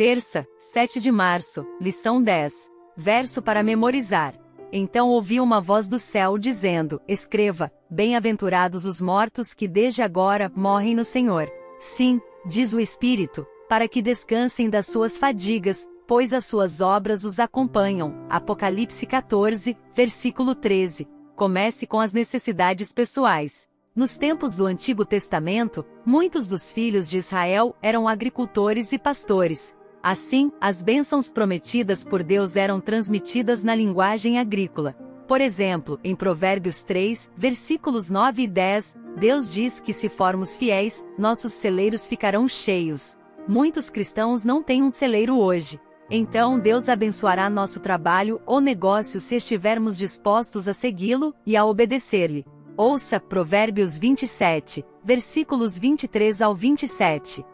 [0.00, 2.54] Terça, 7 de março, lição 10.
[2.96, 4.34] Verso para memorizar.
[4.72, 10.94] Então ouvi uma voz do céu dizendo: Escreva: Bem-aventurados os mortos que desde agora morrem
[10.94, 11.52] no Senhor.
[11.78, 17.38] Sim, diz o Espírito, para que descansem das suas fadigas, pois as suas obras os
[17.38, 18.26] acompanham.
[18.30, 21.06] Apocalipse 14, versículo 13.
[21.36, 23.68] Comece com as necessidades pessoais.
[23.94, 29.78] Nos tempos do Antigo Testamento, muitos dos filhos de Israel eram agricultores e pastores.
[30.02, 34.94] Assim, as bênçãos prometidas por Deus eram transmitidas na linguagem agrícola.
[35.28, 41.04] Por exemplo, em Provérbios 3, versículos 9 e 10, Deus diz que se formos fiéis,
[41.18, 43.18] nossos celeiros ficarão cheios.
[43.46, 45.78] Muitos cristãos não têm um celeiro hoje.
[46.10, 52.44] Então Deus abençoará nosso trabalho ou negócio se estivermos dispostos a segui-lo e a obedecer-lhe.
[52.76, 57.44] Ouça Provérbios 27, versículos 23 ao 27.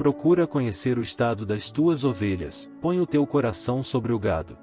[0.00, 4.56] Procura conhecer o estado das tuas ovelhas, põe o teu coração sobre o gado.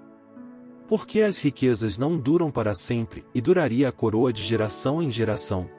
[0.88, 5.70] Porque as riquezas não duram para sempre, e duraria a coroa de geração em geração.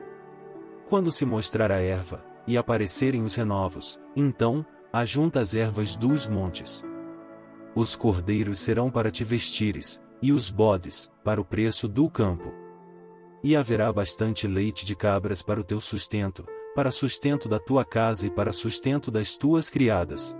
[0.88, 6.84] Quando se mostrar a erva, e aparecerem os renovos, então, ajunta as ervas dos montes.
[7.75, 12.52] Os cordeiros serão para te vestires, e os bodes, para o preço do campo.
[13.42, 18.27] E haverá bastante leite de cabras para o teu sustento, para sustento da tua casa
[18.27, 20.36] e para sustento das tuas criadas.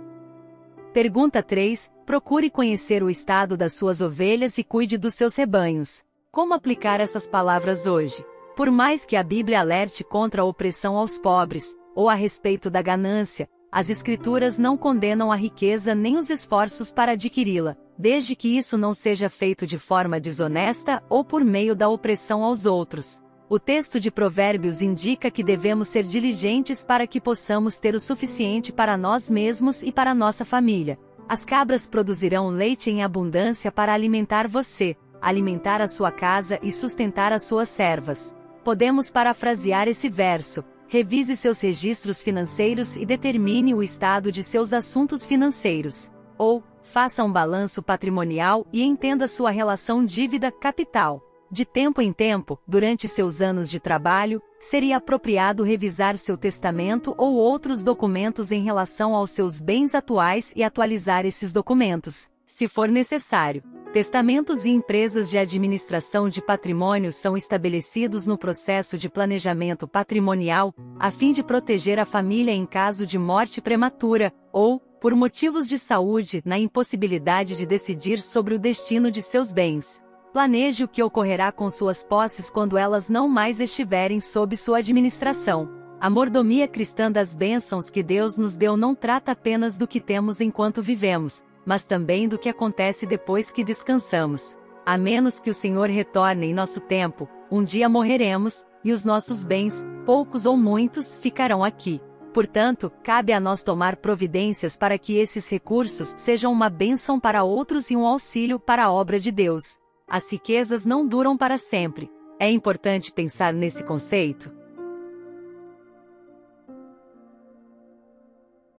[0.93, 1.91] Pergunta 3.
[2.05, 6.03] Procure conhecer o estado das suas ovelhas e cuide dos seus rebanhos.
[6.31, 8.25] Como aplicar essas palavras hoje?
[8.55, 12.81] Por mais que a Bíblia alerte contra a opressão aos pobres, ou a respeito da
[12.81, 18.77] ganância, as Escrituras não condenam a riqueza nem os esforços para adquiri-la, desde que isso
[18.77, 23.21] não seja feito de forma desonesta ou por meio da opressão aos outros.
[23.51, 28.71] O texto de Provérbios indica que devemos ser diligentes para que possamos ter o suficiente
[28.71, 30.99] para nós mesmos e para nossa família.
[31.27, 37.33] As cabras produzirão leite em abundância para alimentar você, alimentar a sua casa e sustentar
[37.33, 38.35] as suas servas.
[38.63, 45.25] Podemos parafrasear esse verso: Revise seus registros financeiros e determine o estado de seus assuntos
[45.25, 46.11] financeiros.
[46.37, 51.28] Ou, faça um balanço patrimonial e entenda sua relação dívida-capital.
[51.51, 57.33] De tempo em tempo, durante seus anos de trabalho, seria apropriado revisar seu testamento ou
[57.33, 63.63] outros documentos em relação aos seus bens atuais e atualizar esses documentos, se for necessário.
[63.91, 71.09] Testamentos e empresas de administração de patrimônio são estabelecidos no processo de planejamento patrimonial, a
[71.09, 76.43] fim de proteger a família em caso de morte prematura, ou, por motivos de saúde,
[76.45, 79.99] na impossibilidade de decidir sobre o destino de seus bens.
[80.31, 85.67] Planeje o que ocorrerá com suas posses quando elas não mais estiverem sob sua administração.
[85.99, 90.39] A mordomia cristã das bênçãos que Deus nos deu não trata apenas do que temos
[90.39, 94.55] enquanto vivemos, mas também do que acontece depois que descansamos.
[94.85, 99.43] A menos que o Senhor retorne em nosso tempo, um dia morreremos, e os nossos
[99.43, 101.99] bens, poucos ou muitos, ficarão aqui.
[102.35, 107.89] Portanto, cabe a nós tomar providências para que esses recursos sejam uma bênção para outros
[107.89, 109.79] e um auxílio para a obra de Deus.
[110.09, 112.09] As riquezas não duram para sempre.
[112.39, 114.51] É importante pensar nesse conceito,